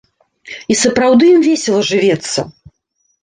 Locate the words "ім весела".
1.33-1.81